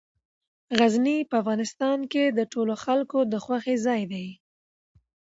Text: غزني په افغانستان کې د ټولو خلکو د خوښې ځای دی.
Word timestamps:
غزني 0.79 1.17
په 1.29 1.35
افغانستان 1.41 1.99
کې 2.11 2.23
د 2.37 2.39
ټولو 2.53 2.73
خلکو 2.83 3.19
د 3.31 3.33
خوښې 3.45 3.75
ځای 3.85 4.01
دی. 4.11 4.27